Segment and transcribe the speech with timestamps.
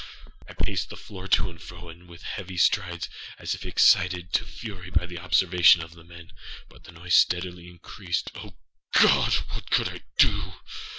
[0.49, 3.07] I paced the floor to and fro with heavy strides,
[3.37, 8.31] as if excited to fury by the observations of the menâbut the noise steadily increased.
[8.33, 8.55] Oh
[8.93, 9.35] God!
[9.53, 10.53] what could I do?